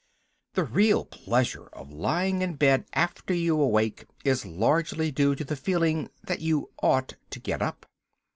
The 0.55 0.63
real 0.63 1.05
pleasure 1.05 1.67
of 1.73 1.91
lying 1.91 2.41
in 2.41 2.55
bed 2.55 2.85
after 2.93 3.35
you 3.35 3.61
are 3.61 3.65
awake 3.65 4.05
is 4.25 4.47
largely 4.47 5.11
due 5.11 5.35
to 5.35 5.43
the 5.43 5.55
feeling 5.55 6.09
that 6.23 6.39
you 6.39 6.71
ought 6.81 7.17
to 7.29 7.39
get 7.39 7.61
up. 7.61 7.85